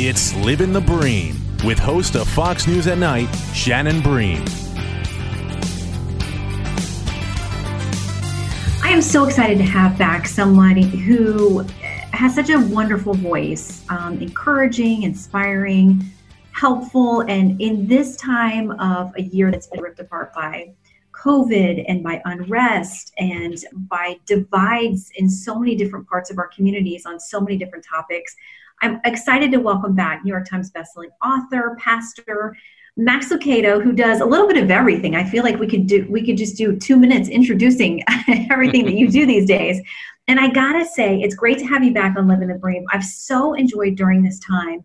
[0.00, 1.34] It's Living the Bream
[1.64, 4.44] with host of Fox News at Night, Shannon Bream.
[8.80, 11.66] I am so excited to have back somebody who
[12.12, 16.04] has such a wonderful voice, um, encouraging, inspiring,
[16.52, 20.70] helpful, and in this time of a year that's been ripped apart by
[21.10, 23.56] COVID and by unrest and
[23.88, 28.36] by divides in so many different parts of our communities on so many different topics.
[28.82, 32.56] I'm excited to welcome back New York Times bestselling author, pastor,
[32.96, 35.14] Max Lucado, who does a little bit of everything.
[35.14, 38.02] I feel like we could do we could just do two minutes introducing
[38.50, 39.80] everything that you do these days.
[40.26, 42.84] And I gotta say, it's great to have you back on Living the Bream.
[42.92, 44.84] I've so enjoyed during this time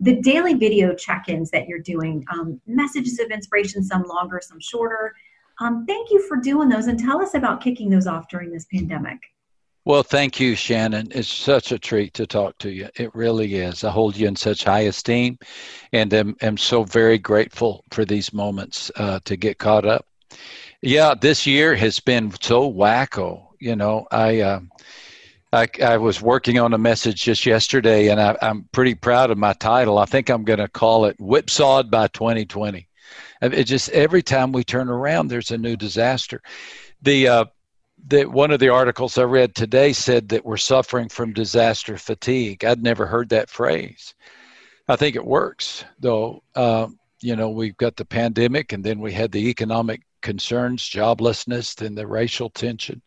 [0.00, 5.14] the daily video check-ins that you're doing, um, messages of inspiration, some longer, some shorter.
[5.60, 8.66] Um, thank you for doing those, and tell us about kicking those off during this
[8.66, 9.18] pandemic.
[9.86, 11.08] Well, thank you, Shannon.
[11.10, 12.88] It's such a treat to talk to you.
[12.96, 13.84] It really is.
[13.84, 15.38] I hold you in such high esteem
[15.92, 20.06] and am, am so very grateful for these moments uh, to get caught up.
[20.80, 23.48] Yeah, this year has been so wacko.
[23.60, 24.60] You know, I, uh,
[25.52, 29.38] I, I, was working on a message just yesterday and I, I'm pretty proud of
[29.38, 29.98] my title.
[29.98, 32.88] I think I'm going to call it Whipsawed by 2020.
[33.42, 36.42] It just every time we turn around, there's a new disaster.
[37.02, 37.44] The uh,
[38.08, 42.64] that one of the articles I read today said that we're suffering from disaster fatigue.
[42.64, 44.14] I'd never heard that phrase.
[44.88, 46.42] I think it works, though.
[46.54, 46.88] Uh,
[47.20, 51.94] you know, we've got the pandemic, and then we had the economic concerns, joblessness, then
[51.94, 53.00] the racial tension,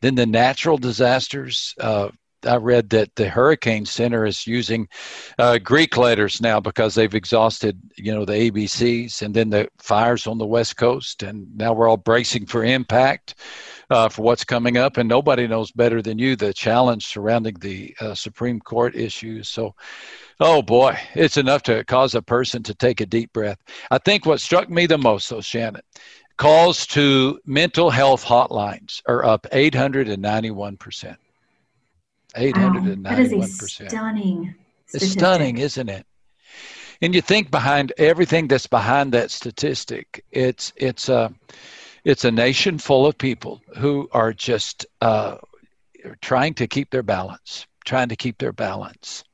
[0.00, 1.74] then the natural disasters.
[1.78, 2.08] Uh,
[2.44, 4.88] I read that the Hurricane Center is using
[5.38, 10.26] uh, Greek letters now because they've exhausted, you know, the ABCs, and then the fires
[10.26, 13.36] on the West Coast, and now we're all bracing for impact
[13.92, 14.96] uh, for what's coming up.
[14.96, 19.48] And nobody knows better than you the challenge surrounding the uh, Supreme Court issues.
[19.48, 19.74] So,
[20.40, 23.58] oh boy, it's enough to cause a person to take a deep breath.
[23.90, 25.82] I think what struck me the most, though, Shannon,
[26.38, 31.16] calls to mental health hotlines are up 891%.
[32.34, 33.02] 891%.
[33.04, 34.54] that is a stunning
[34.92, 36.06] It's stunning, isn't it?
[37.02, 41.28] And you think behind everything that's behind that statistic, it's it's a uh,
[42.04, 45.36] it's a nation full of people who are just uh,
[46.20, 49.24] trying to keep their balance, trying to keep their balance,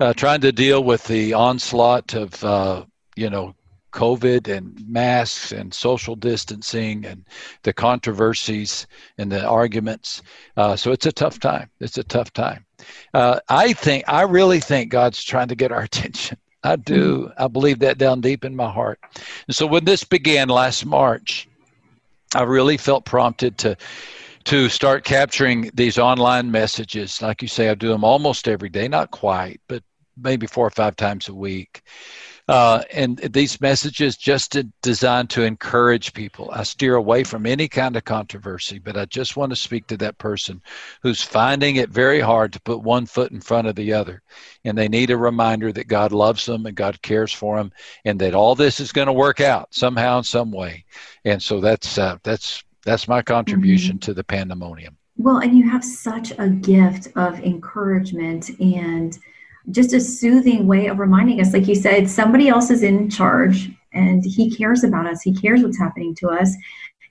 [0.00, 2.84] uh, trying to deal with the onslaught of uh,
[3.16, 3.54] you know
[3.94, 7.24] COVID and masks and social distancing and
[7.62, 8.88] the controversies
[9.18, 10.20] and the arguments.
[10.56, 11.70] Uh, so it's a tough time.
[11.80, 12.66] It's a tough time.
[13.14, 16.38] Uh, I think, I really think God's trying to get our attention.
[16.64, 17.30] I do.
[17.38, 18.98] I believe that down deep in my heart.
[19.46, 21.46] And so when this began last March,
[22.34, 23.76] I really felt prompted to
[24.44, 27.22] to start capturing these online messages.
[27.22, 29.82] Like you say, I do them almost every day, not quite, but
[30.18, 31.82] maybe four or five times a week.
[32.46, 36.50] Uh, and these messages just designed to encourage people.
[36.52, 39.96] I steer away from any kind of controversy, but I just want to speak to
[39.98, 40.60] that person
[41.02, 44.22] who's finding it very hard to put one foot in front of the other.
[44.64, 47.72] And they need a reminder that God loves them and God cares for them
[48.04, 50.84] and that all this is going to work out somehow in some way.
[51.24, 54.00] And so that's, uh, that's, that's my contribution mm-hmm.
[54.00, 54.98] to the pandemonium.
[55.16, 59.18] Well, and you have such a gift of encouragement and
[59.70, 63.70] just a soothing way of reminding us like you said somebody else is in charge
[63.94, 65.22] and he cares about us.
[65.22, 66.54] He cares what's happening to us.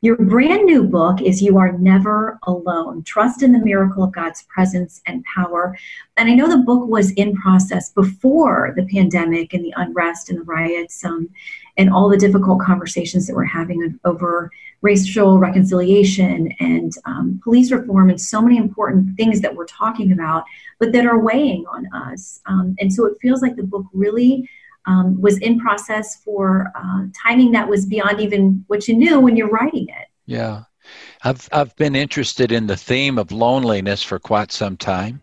[0.01, 3.03] Your brand new book is You Are Never Alone.
[3.03, 5.77] Trust in the Miracle of God's Presence and Power.
[6.17, 10.39] And I know the book was in process before the pandemic and the unrest and
[10.39, 11.29] the riots um,
[11.77, 14.51] and all the difficult conversations that we're having over
[14.83, 20.43] racial reconciliation and um, police reform and so many important things that we're talking about,
[20.77, 22.41] but that are weighing on us.
[22.45, 24.47] Um, and so it feels like the book really
[24.85, 29.37] um, was in process for uh, timing that was beyond even what you knew when
[29.37, 30.07] you're writing it.
[30.25, 30.63] Yeah.
[31.23, 35.21] I've I've been interested in the theme of loneliness for quite some time.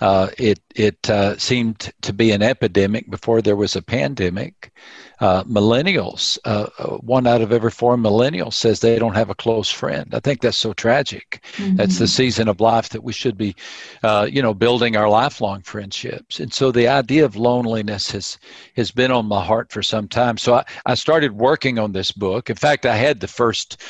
[0.00, 4.72] Uh, it it uh, seemed to be an epidemic before there was a pandemic.
[5.20, 9.36] Uh, millennials, uh, uh, one out of every four millennials says they don't have a
[9.36, 10.12] close friend.
[10.12, 11.44] I think that's so tragic.
[11.52, 11.76] Mm-hmm.
[11.76, 13.54] That's the season of life that we should be,
[14.02, 16.40] uh, you know, building our lifelong friendships.
[16.40, 18.36] And so the idea of loneliness has
[18.74, 20.38] has been on my heart for some time.
[20.38, 22.50] So I, I started working on this book.
[22.50, 23.80] In fact, I had the first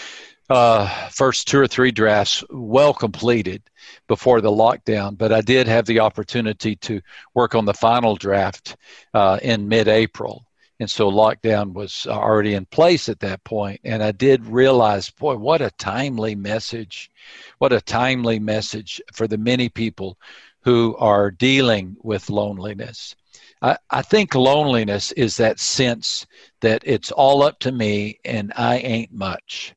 [0.52, 3.62] uh, first two or three drafts well completed
[4.06, 7.00] before the lockdown, but I did have the opportunity to
[7.32, 8.76] work on the final draft
[9.14, 10.44] uh, in mid April.
[10.78, 13.80] And so lockdown was already in place at that point.
[13.84, 17.10] And I did realize, boy, what a timely message.
[17.56, 20.18] What a timely message for the many people
[20.64, 23.16] who are dealing with loneliness.
[23.62, 26.26] I, I think loneliness is that sense
[26.60, 29.74] that it's all up to me and I ain't much.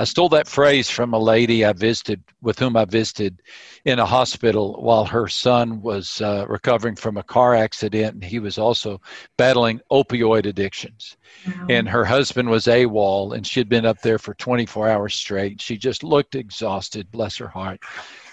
[0.00, 3.42] I stole that phrase from a lady I visited with whom I visited
[3.84, 8.38] in a hospital while her son was uh, recovering from a car accident and he
[8.38, 8.98] was also
[9.36, 11.18] battling opioid addictions.
[11.46, 11.66] Wow.
[11.68, 15.60] And her husband was AWOL and she'd been up there for 24 hours straight.
[15.60, 17.80] She just looked exhausted, bless her heart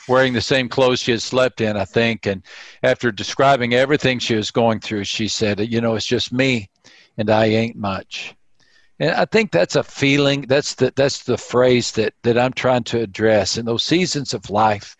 [0.07, 2.27] wearing the same clothes she had slept in, I think.
[2.27, 2.43] And
[2.81, 6.69] after describing everything she was going through, she said, You know, it's just me
[7.17, 8.36] and I ain't much.
[8.99, 10.41] And I think that's a feeling.
[10.41, 14.49] That's the that's the phrase that that I'm trying to address in those seasons of
[14.49, 14.97] life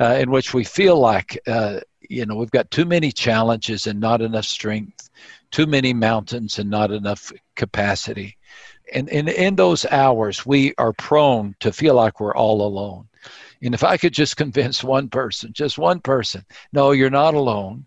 [0.00, 4.00] uh, in which we feel like uh, you know we've got too many challenges and
[4.00, 5.10] not enough strength,
[5.50, 8.36] too many mountains and not enough capacity.
[8.92, 13.08] And, and in those hours, we are prone to feel like we're all alone.
[13.62, 17.86] And if I could just convince one person, just one person, no, you're not alone.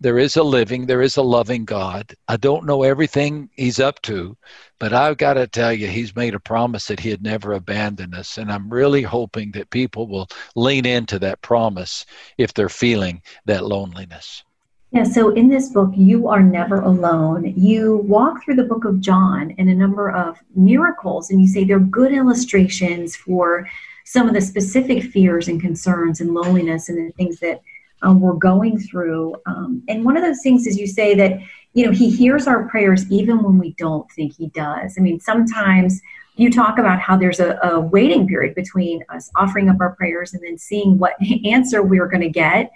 [0.00, 2.14] There is a living, there is a loving God.
[2.28, 4.36] I don't know everything He's up to,
[4.78, 8.36] but I've got to tell you, He's made a promise that He'd never abandon us.
[8.36, 12.04] And I'm really hoping that people will lean into that promise
[12.38, 14.42] if they're feeling that loneliness.
[14.90, 19.00] Yeah, so in this book, You Are Never Alone, you walk through the book of
[19.00, 23.68] John and a number of miracles, and you say they're good illustrations for
[24.04, 27.60] some of the specific fears and concerns and loneliness and the things that
[28.04, 29.34] um, we're going through.
[29.46, 31.40] Um, and one of those things is you say that,
[31.72, 34.94] you know, he hears our prayers even when we don't think he does.
[34.96, 36.00] I mean, sometimes
[36.36, 40.34] you talk about how there's a, a waiting period between us offering up our prayers
[40.34, 41.14] and then seeing what
[41.44, 42.70] answer we're going to get.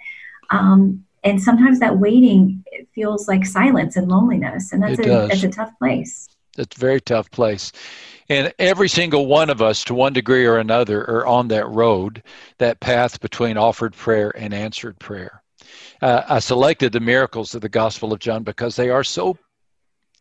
[0.49, 2.63] Um, and sometimes that waiting
[2.95, 6.27] feels like silence and loneliness, and that's, a, that's a tough place.
[6.59, 7.71] It's a very tough place.
[8.29, 12.21] And every single one of us, to one degree or another, are on that road,
[12.59, 15.41] that path between offered prayer and answered prayer.
[16.01, 19.37] Uh, I selected the miracles of the Gospel of John because they are so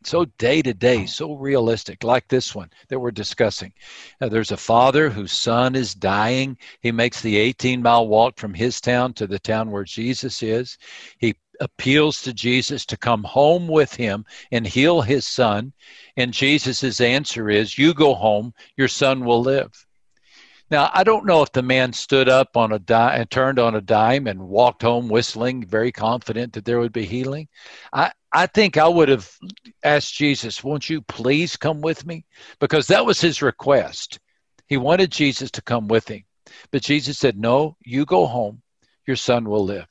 [0.04, 3.72] so day to day, so realistic, like this one that we're discussing.
[4.20, 6.56] Uh, there's a father whose son is dying.
[6.80, 10.78] He makes the 18 mile walk from his town to the town where Jesus is.
[11.18, 15.72] He appeals to Jesus to come home with him and heal his son.
[16.16, 19.72] And Jesus' answer is, You go home, your son will live.
[20.70, 23.74] Now, I don't know if the man stood up on a dime and turned on
[23.74, 27.48] a dime and walked home whistling, very confident that there would be healing.
[27.92, 29.30] I, I think I would have
[29.82, 32.26] asked Jesus, Won't you please come with me?
[32.60, 34.18] Because that was his request.
[34.66, 36.24] He wanted Jesus to come with him.
[36.70, 38.60] But Jesus said, No, you go home,
[39.06, 39.88] your son will live.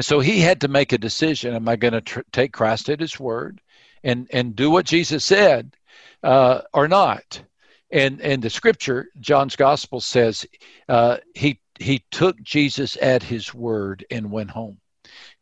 [0.00, 1.54] And so he had to make a decision.
[1.54, 3.60] Am I going to tr- take Christ at his word
[4.02, 5.76] and, and do what Jesus said
[6.22, 7.42] uh, or not?
[7.90, 10.46] And, and the scripture, John's gospel says,
[10.88, 14.78] uh, he, he took Jesus at his word and went home.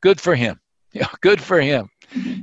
[0.00, 0.58] Good for him.
[0.92, 1.88] Yeah, good for him.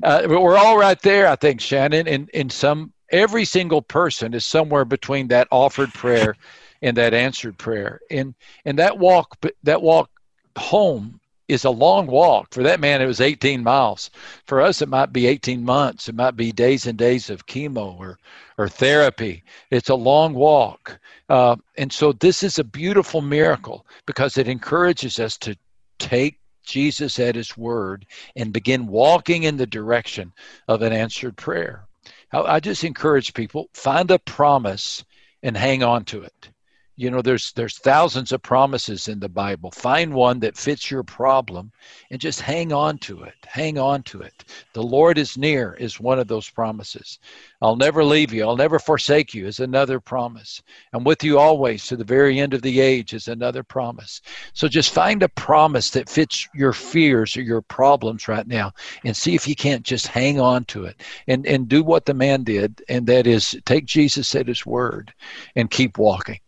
[0.01, 2.07] Uh, we're all right there, I think, Shannon.
[2.07, 6.37] In, in some, every single person is somewhere between that offered prayer
[6.81, 7.99] and that answered prayer.
[8.09, 10.09] And, and that walk, that walk
[10.55, 12.53] home is a long walk.
[12.53, 14.09] For that man, it was 18 miles.
[14.45, 16.09] For us, it might be 18 months.
[16.09, 18.17] It might be days and days of chemo or,
[18.57, 19.43] or therapy.
[19.69, 20.99] It's a long walk.
[21.29, 25.57] Uh, and so this is a beautiful miracle because it encourages us to
[25.99, 30.33] take Jesus at his word and begin walking in the direction
[30.67, 31.85] of an answered prayer.
[32.31, 35.05] I, I just encourage people find a promise
[35.43, 36.49] and hang on to it
[36.97, 39.71] you know there's there's thousands of promises in the bible.
[39.71, 41.71] Find one that fits your problem
[42.09, 43.33] and just hang on to it.
[43.45, 44.45] Hang on to it.
[44.73, 47.19] The lord is near is one of those promises.
[47.61, 48.43] I'll never leave you.
[48.43, 50.61] I'll never forsake you is another promise.
[50.93, 54.21] I'm with you always to the very end of the age is another promise.
[54.53, 58.71] So just find a promise that fits your fears or your problems right now
[59.03, 62.13] and see if you can't just hang on to it and and do what the
[62.13, 65.13] man did and that is take jesus at his word
[65.55, 66.39] and keep walking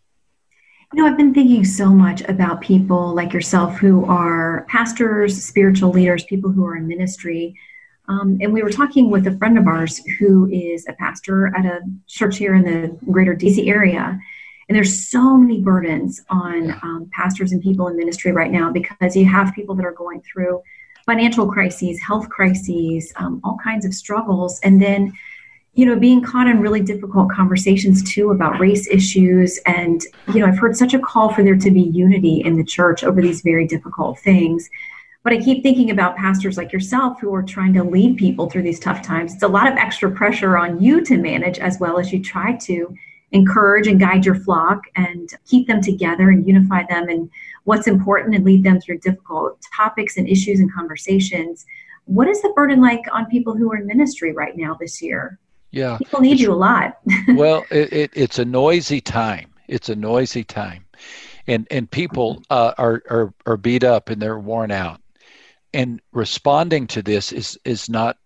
[0.94, 5.90] You know, I've been thinking so much about people like yourself who are pastors, spiritual
[5.90, 7.54] leaders, people who are in ministry.
[8.08, 11.66] Um, and we were talking with a friend of ours who is a pastor at
[11.66, 14.18] a church here in the greater DC area.
[14.68, 19.14] And there's so many burdens on um, pastors and people in ministry right now because
[19.14, 20.62] you have people that are going through
[21.04, 24.58] financial crises, health crises, um, all kinds of struggles.
[24.60, 25.12] And then
[25.78, 29.58] you know, being caught in really difficult conversations too about race issues.
[29.58, 30.02] And,
[30.34, 33.04] you know, I've heard such a call for there to be unity in the church
[33.04, 34.68] over these very difficult things.
[35.22, 38.64] But I keep thinking about pastors like yourself who are trying to lead people through
[38.64, 39.34] these tough times.
[39.34, 42.56] It's a lot of extra pressure on you to manage as well as you try
[42.56, 42.92] to
[43.30, 47.30] encourage and guide your flock and keep them together and unify them and
[47.62, 51.66] what's important and lead them through difficult topics and issues and conversations.
[52.06, 55.38] What is the burden like on people who are in ministry right now this year?
[55.70, 55.98] Yeah.
[55.98, 56.98] People need you a lot.
[57.34, 59.52] well, it, it, it's a noisy time.
[59.66, 60.84] It's a noisy time.
[61.46, 62.42] And, and people mm-hmm.
[62.50, 65.00] uh, are, are, are beat up and they're worn out.
[65.74, 68.16] And responding to this is, is not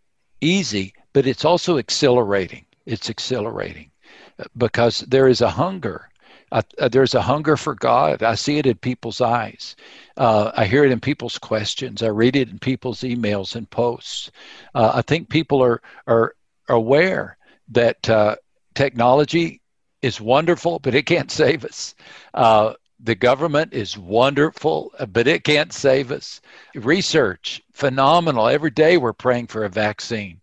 [0.40, 2.64] easy, but it's also exhilarating.
[2.86, 3.90] It's exhilarating
[4.38, 6.08] uh, because there is a hunger.
[6.52, 8.22] Uh, uh, there's a hunger for God.
[8.22, 9.74] I see it in people's eyes.
[10.16, 12.02] Uh, I hear it in people's questions.
[12.02, 14.30] I read it in people's emails and posts.
[14.74, 16.34] Uh, I think people are are
[16.68, 17.36] aware
[17.68, 18.36] that uh,
[18.74, 19.60] technology
[20.02, 21.94] is wonderful, but it can't save us.
[22.34, 26.40] Uh, the government is wonderful, but it can't save us.
[26.74, 28.48] Research, phenomenal.
[28.48, 30.40] Every day we're praying for a vaccine,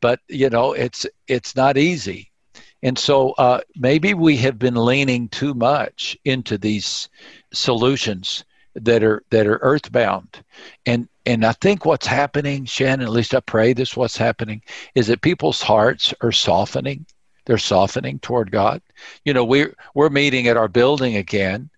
[0.00, 2.30] but you know it's it's not easy.
[2.82, 7.08] And so uh, maybe we have been leaning too much into these
[7.52, 8.44] solutions
[8.74, 10.42] that are that are earthbound,
[10.86, 14.62] and and I think what's happening, Shannon, at least I pray this what's happening,
[14.94, 17.04] is that people's hearts are softening.
[17.44, 18.80] They're softening toward God.
[19.26, 21.68] You know, we're we're meeting at our building again,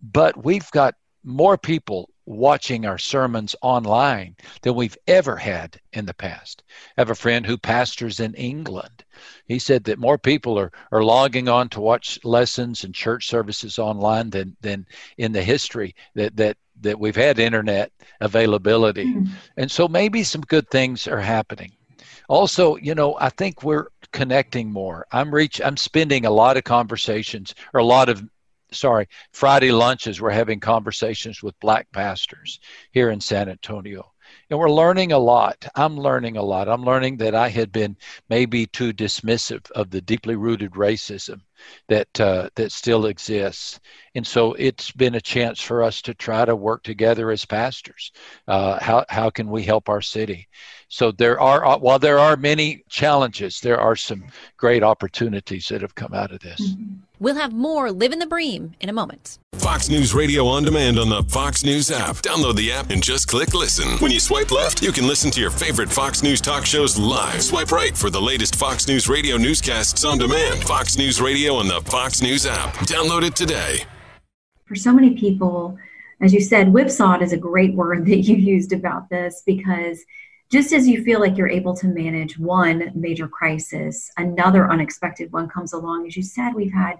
[0.00, 6.14] but we've got more people watching our sermons online than we've ever had in the
[6.14, 6.62] past.
[6.96, 9.04] I have a friend who pastors in England.
[9.46, 13.78] He said that more people are, are logging on to watch lessons and church services
[13.78, 14.86] online than, than
[15.18, 19.06] in the history that, that that we've had internet availability.
[19.06, 19.32] Mm-hmm.
[19.56, 21.72] And so maybe some good things are happening.
[22.28, 25.06] Also, you know, I think we're connecting more.
[25.12, 28.22] I'm reach I'm spending a lot of conversations or a lot of
[28.72, 32.60] sorry, Friday lunches we're having conversations with black pastors
[32.92, 34.10] here in San Antonio.
[34.50, 35.66] And we're learning a lot.
[35.74, 36.68] I'm learning a lot.
[36.68, 37.96] I'm learning that I had been
[38.28, 41.40] maybe too dismissive of the deeply rooted racism
[41.88, 43.80] that uh, that still exists.
[44.14, 48.12] And so it's been a chance for us to try to work together as pastors.
[48.46, 50.48] Uh, how how can we help our city?
[50.88, 54.24] So there are uh, while there are many challenges, there are some
[54.56, 56.60] great opportunities that have come out of this.
[56.60, 56.94] Mm-hmm.
[57.20, 59.38] We'll have more Livin' the Bream in a moment.
[59.54, 62.16] Fox News Radio on demand on the Fox News app.
[62.16, 63.96] Download the app and just click listen.
[63.98, 67.42] When you swipe left, you can listen to your favorite Fox News talk shows live.
[67.42, 70.64] Swipe right for the latest Fox News Radio newscasts on demand.
[70.64, 72.74] Fox News Radio on the Fox News app.
[72.86, 73.84] Download it today.
[74.64, 75.78] For so many people,
[76.20, 80.04] as you said, whipsawed is a great word that you used about this because
[80.50, 85.48] just as you feel like you're able to manage one major crisis, another unexpected one
[85.48, 86.06] comes along.
[86.06, 86.98] As you said, we've had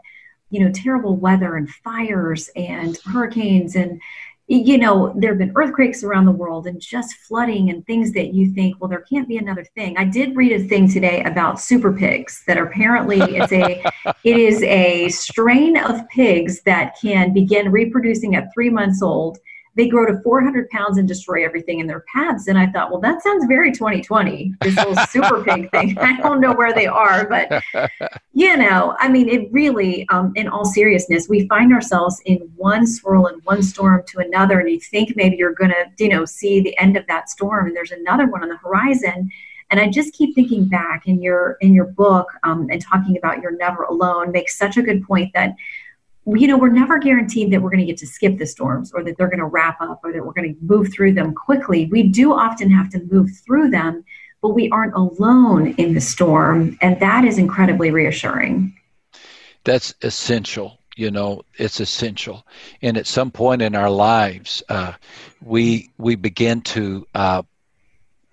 [0.51, 4.01] you know terrible weather and fires and hurricanes and
[4.47, 8.35] you know there have been earthquakes around the world and just flooding and things that
[8.35, 9.97] you think well there can't be another thing.
[9.97, 13.83] I did read a thing today about super pigs that apparently it's a
[14.25, 19.39] it is a strain of pigs that can begin reproducing at three months old
[19.77, 22.47] they grow to 400 pounds and destroy everything in their paths.
[22.47, 25.99] And I thought, well, that sounds very 2020, this little super pig thing.
[25.99, 27.63] I don't know where they are, but
[28.33, 32.87] you know, I mean, it really, um, in all seriousness, we find ourselves in one
[32.87, 34.61] swirl and one storm to another.
[34.61, 37.67] And you think maybe you're going to, you know, see the end of that storm
[37.67, 39.31] and there's another one on the horizon.
[39.71, 43.41] And I just keep thinking back in your in your book um, and talking about
[43.41, 45.57] you're never alone makes such a good point that
[46.27, 49.05] you know, we're never guaranteed that we're going to get to skip the storms or
[49.05, 51.87] that they're going to wrap up or that we're going to move through them quickly.
[51.87, 54.05] We do often have to move through them,
[54.41, 56.79] but we aren't alone in the storm.
[56.81, 58.75] And that is incredibly reassuring.
[59.65, 60.79] That's essential.
[60.97, 62.47] You know, it's essential.
[62.81, 64.93] And at some point in our lives, uh,
[65.43, 67.43] we we begin to uh,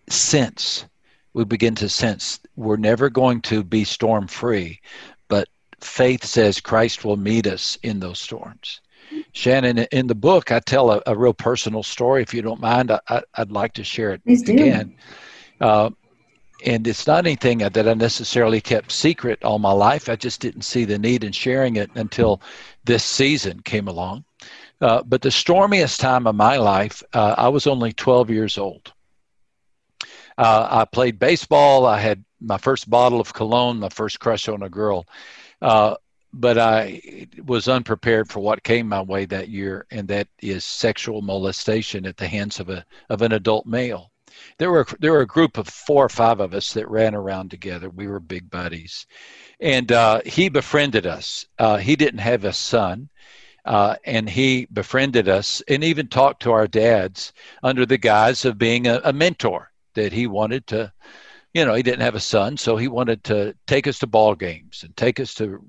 [0.08, 0.86] sense,
[1.34, 4.80] we begin to sense we're never going to be storm free,
[5.84, 8.82] faith says Christ will meet us in those storms.
[9.34, 12.22] Shannon, in the book, I tell a, a real personal story.
[12.22, 14.96] If you don't mind, I, would like to share it Please again.
[15.60, 15.90] Uh,
[16.66, 20.10] and it's not anything that I necessarily kept secret all my life.
[20.10, 22.42] I just didn't see the need in sharing it until
[22.86, 24.26] this season came along.
[24.80, 28.94] Uh, but the stormiest time of my life, uh, I was only 12 years old.
[30.38, 31.86] Uh, I played baseball.
[31.86, 35.06] I had my first bottle of cologne, my first crush on a girl.
[35.62, 35.96] Uh,
[36.34, 41.22] but I was unprepared for what came my way that year, and that is sexual
[41.22, 44.12] molestation at the hands of a of an adult male.
[44.58, 47.52] There were there were a group of four or five of us that ran around
[47.52, 47.90] together.
[47.90, 49.06] We were big buddies,
[49.60, 51.46] and uh, he befriended us.
[51.60, 53.10] Uh, he didn't have a son,
[53.66, 58.58] uh, and he befriended us, and even talked to our dads under the guise of
[58.58, 60.94] being a, a mentor that he wanted to
[61.54, 64.36] you know he didn't have a son so he wanted to take us to ball
[64.36, 65.64] games and take us to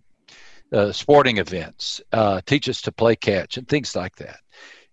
[0.73, 4.41] uh, sporting events, uh, teach us to play catch, and things like that.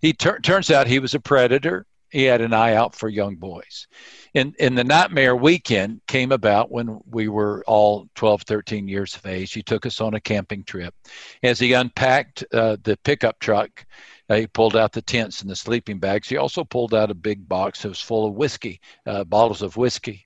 [0.02, 1.86] He tur- turns out he was a predator.
[2.10, 3.88] He had an eye out for young boys.
[4.34, 9.26] And, and the nightmare weekend came about when we were all 12, 13 years of
[9.28, 9.54] age.
[9.54, 10.96] He took us on a camping trip.
[11.44, 13.86] As he unpacked uh, the pickup truck,
[14.28, 16.28] uh, he pulled out the tents and the sleeping bags.
[16.28, 19.78] He also pulled out a big box that was full of whiskey, uh, bottles of
[19.78, 20.26] whiskey.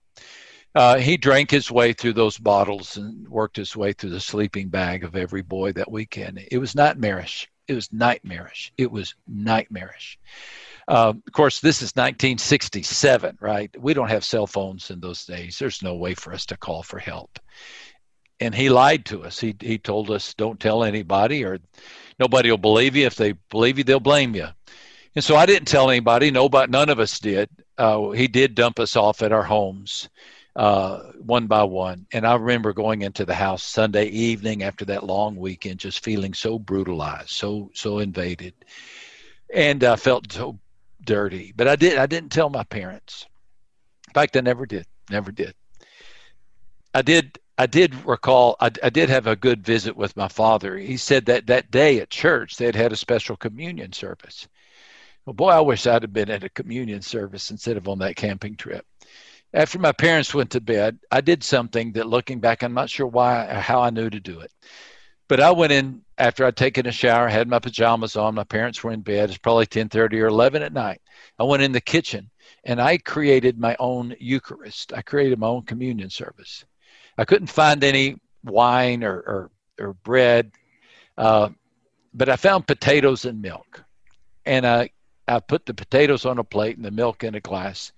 [0.76, 4.70] Uh, he drank his way through those bottles and worked his way through the sleeping
[4.70, 6.40] bag of every boy that weekend.
[6.52, 7.48] It was nightmarish.
[7.68, 8.74] It was nightmarish.
[8.78, 10.18] It was nightmarish.
[10.88, 13.74] Uh, of course, this is 1967, right?
[13.80, 15.58] We don't have cell phones in those days.
[15.58, 17.40] There's no way for us to call for help.
[18.40, 19.40] And he lied to us.
[19.40, 21.60] He, he told us, don't tell anybody, or
[22.20, 23.06] nobody will believe you.
[23.06, 24.48] If they believe you, they'll blame you.
[25.16, 26.32] And so I didn't tell anybody.
[26.32, 27.48] Nobody, none of us did.
[27.78, 30.10] Uh, he did dump us off at our homes
[30.56, 32.06] uh, one by one.
[32.12, 36.34] And I remember going into the house Sunday evening after that long weekend, just feeling
[36.34, 38.54] so brutalized, so so invaded,
[39.54, 40.60] and I felt so
[41.04, 41.54] dirty.
[41.56, 43.26] But I did I didn't tell my parents.
[44.08, 45.56] In fact, I never did, never did.
[46.94, 47.40] I did.
[47.58, 48.56] I did recall.
[48.60, 50.78] I, I did have a good visit with my father.
[50.78, 54.48] He said that that day at church they had had a special communion service.
[55.26, 58.16] Well, boy, I wish I'd have been at a communion service instead of on that
[58.16, 58.86] camping trip
[59.54, 63.08] after my parents went to bed, I did something that looking back, I'm not sure
[63.08, 64.52] why or how I knew to do it.
[65.28, 68.84] But I went in after I'd taken a shower, had my pajamas on, my parents
[68.84, 69.30] were in bed.
[69.30, 71.02] It's probably 10:30 or 11 at night.
[71.40, 72.30] I went in the kitchen
[72.66, 74.94] and I created my own Eucharist.
[74.94, 76.66] I created my own communion service.
[77.18, 80.52] I couldn't find any wine or or, or bread,
[81.18, 81.50] uh,
[82.14, 83.84] but I found potatoes and milk,
[84.46, 84.90] and I
[85.28, 87.92] I put the potatoes on a plate and the milk in a glass,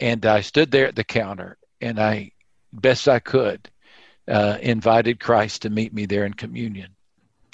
[0.00, 2.32] and I stood there at the counter and I,
[2.72, 3.70] best I could,
[4.28, 6.94] uh, invited Christ to meet me there in communion.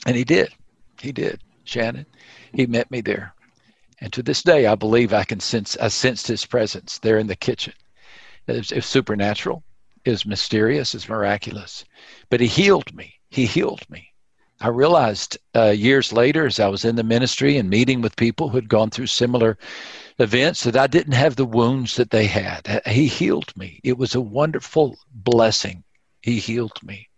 [0.07, 0.51] And he did.
[1.01, 1.41] He did.
[1.65, 2.07] Shannon,
[2.53, 3.35] he met me there.
[4.01, 7.29] And to this day, I believe I can sense, I sensed his presence there in
[7.29, 7.75] the kitchen.
[8.49, 9.63] It was, it supernatural.
[10.05, 10.95] It was mysterious.
[10.95, 11.85] It's miraculous.
[12.29, 13.15] But he healed me.
[13.31, 14.09] He healed me.
[14.61, 18.49] I realized uh, years later, as I was in the ministry and meeting with people
[18.49, 19.59] who had gone through similar
[20.19, 22.83] events that I didn't have the wounds that they had.
[22.87, 23.81] He healed me.
[23.83, 25.85] It was a wonderful blessing.
[26.21, 27.09] He healed me.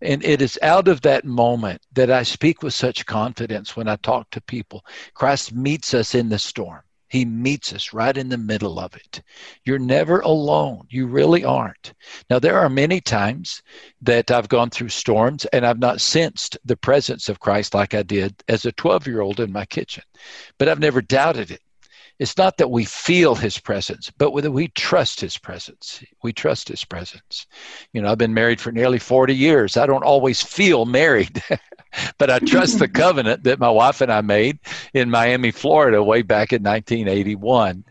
[0.00, 3.96] And it is out of that moment that I speak with such confidence when I
[3.96, 4.84] talk to people.
[5.14, 6.82] Christ meets us in the storm.
[7.08, 9.22] He meets us right in the middle of it.
[9.64, 10.86] You're never alone.
[10.90, 11.94] You really aren't.
[12.28, 13.62] Now, there are many times
[14.02, 18.02] that I've gone through storms and I've not sensed the presence of Christ like I
[18.02, 20.04] did as a 12 year old in my kitchen,
[20.58, 21.62] but I've never doubted it.
[22.18, 26.02] It's not that we feel his presence, but whether we trust his presence.
[26.22, 27.46] We trust his presence.
[27.92, 29.76] You know, I've been married for nearly 40 years.
[29.76, 31.42] I don't always feel married,
[32.18, 34.58] but I trust the covenant that my wife and I made
[34.92, 37.84] in Miami, Florida, way back in 1981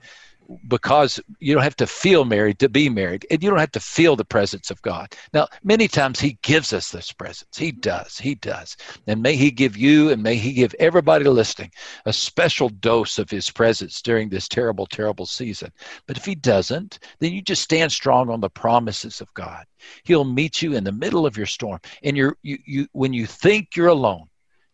[0.67, 3.79] because you don't have to feel married to be married and you don't have to
[3.79, 5.13] feel the presence of god.
[5.33, 7.57] Now many times he gives us this presence.
[7.57, 8.17] He does.
[8.17, 8.77] He does.
[9.07, 11.71] And may he give you and may he give everybody listening
[12.05, 15.71] a special dose of his presence during this terrible terrible season.
[16.07, 19.65] But if he doesn't then you just stand strong on the promises of god.
[20.03, 21.79] He'll meet you in the middle of your storm.
[22.03, 24.27] And you're you, you when you think you're alone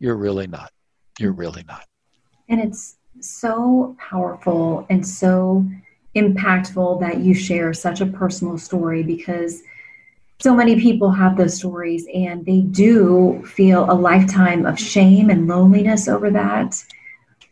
[0.04, 0.70] you're really not.
[1.18, 1.40] You're mm-hmm.
[1.40, 1.86] really not.
[2.50, 5.65] And it's so powerful and so
[6.15, 9.63] impactful that you share such a personal story because
[10.39, 15.47] so many people have those stories and they do feel a lifetime of shame and
[15.47, 16.84] loneliness over that.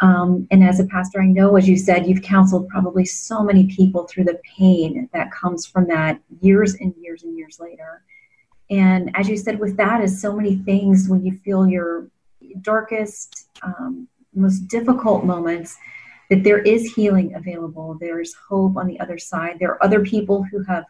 [0.01, 3.67] Um, and as a pastor, I know, as you said, you've counseled probably so many
[3.67, 8.03] people through the pain that comes from that years and years and years later.
[8.69, 12.09] And as you said, with that is so many things when you feel your
[12.61, 15.77] darkest, um, most difficult moments
[16.29, 17.97] that there is healing available.
[17.99, 19.57] There's hope on the other side.
[19.59, 20.85] There are other people who have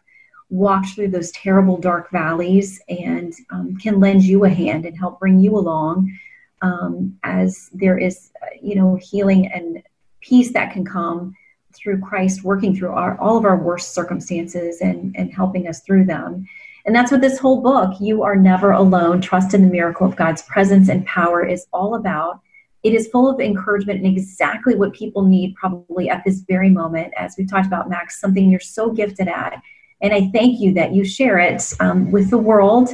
[0.50, 5.18] walked through those terrible dark valleys and um, can lend you a hand and help
[5.18, 6.16] bring you along
[6.60, 9.82] um, as there is, you know, healing and
[10.20, 11.34] peace that can come
[11.74, 16.04] through Christ working through our, all of our worst circumstances and, and helping us through
[16.04, 16.46] them.
[16.84, 20.16] And that's what this whole book, You Are Never Alone Trust in the Miracle of
[20.16, 22.40] God's Presence and Power, is all about.
[22.82, 27.12] It is full of encouragement and exactly what people need probably at this very moment.
[27.16, 29.60] As we've talked about, Max, something you're so gifted at.
[30.00, 32.90] And I thank you that you share it um, with the world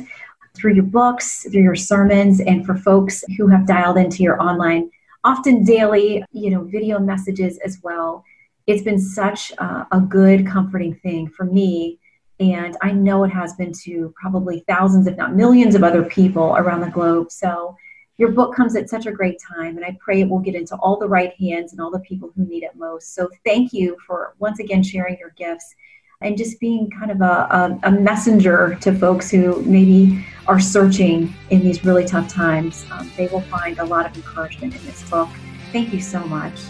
[0.55, 4.91] through your books, through your sermons, and for folks who have dialed into your online,
[5.25, 8.25] often daily, you know, video messages as well.
[8.67, 11.99] It's been such a, a good, comforting thing for me
[12.41, 16.55] and I know it has been to probably thousands, if not millions, of other people
[16.57, 17.33] around the globe.
[17.33, 17.77] So
[18.19, 20.75] your book comes at such a great time, and I pray it will get into
[20.77, 23.15] all the right hands and all the people who need it most.
[23.15, 25.75] So thank you for once again sharing your gifts
[26.21, 31.33] and just being kind of a, a, a messenger to folks who maybe are searching
[31.51, 32.85] in these really tough times.
[32.91, 35.29] Um, they will find a lot of encouragement in this book.
[35.71, 36.61] Thank you so much.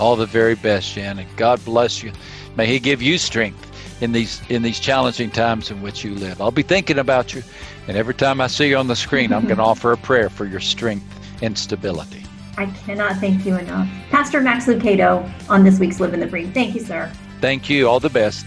[0.00, 1.28] All the very best, Shannon.
[1.36, 2.12] God bless you.
[2.56, 3.67] May He give you strength
[4.00, 6.40] in these in these challenging times in which you live.
[6.40, 7.42] I'll be thinking about you,
[7.86, 10.28] and every time I see you on the screen, I'm going to offer a prayer
[10.30, 11.06] for your strength
[11.42, 12.24] and stability.
[12.56, 13.88] I cannot thank you enough.
[14.10, 16.52] Pastor Max Lucado on this week's Livin' the Bream.
[16.52, 17.10] Thank you, sir.
[17.40, 17.88] Thank you.
[17.88, 18.46] All the best.